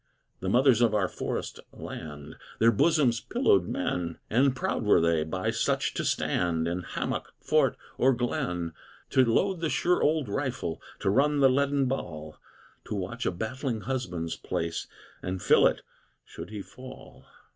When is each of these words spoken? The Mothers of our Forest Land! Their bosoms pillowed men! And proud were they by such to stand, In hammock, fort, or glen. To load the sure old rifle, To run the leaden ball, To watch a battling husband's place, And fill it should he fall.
The 0.39 0.49
Mothers 0.49 0.81
of 0.81 0.95
our 0.95 1.07
Forest 1.07 1.59
Land! 1.71 2.35
Their 2.57 2.71
bosoms 2.71 3.19
pillowed 3.19 3.67
men! 3.67 4.17
And 4.31 4.55
proud 4.55 4.81
were 4.81 4.99
they 4.99 5.23
by 5.23 5.51
such 5.51 5.93
to 5.93 6.03
stand, 6.03 6.67
In 6.67 6.81
hammock, 6.81 7.31
fort, 7.39 7.77
or 7.99 8.11
glen. 8.11 8.73
To 9.11 9.23
load 9.23 9.61
the 9.61 9.69
sure 9.69 10.01
old 10.01 10.27
rifle, 10.27 10.81
To 11.01 11.11
run 11.11 11.39
the 11.39 11.51
leaden 11.51 11.85
ball, 11.85 12.39
To 12.85 12.95
watch 12.95 13.27
a 13.27 13.31
battling 13.31 13.81
husband's 13.81 14.35
place, 14.35 14.87
And 15.21 15.39
fill 15.39 15.67
it 15.67 15.83
should 16.25 16.49
he 16.49 16.63
fall. 16.63 17.25